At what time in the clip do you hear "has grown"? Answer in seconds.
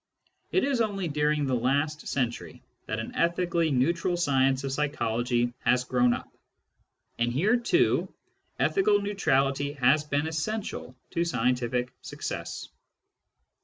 5.59-6.11